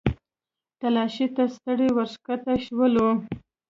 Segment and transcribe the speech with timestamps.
[0.79, 3.09] تلاشۍ ته ستړي ورښکته شولو.